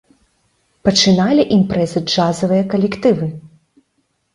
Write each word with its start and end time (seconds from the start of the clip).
Пачыналі 0.89 1.47
імпрэзы 1.57 2.05
джазавыя 2.09 2.63
калектывы. 2.77 3.33